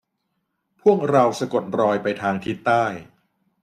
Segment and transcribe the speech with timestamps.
[0.81, 2.85] พวกเราสะกดรอยไปทางทิศใต้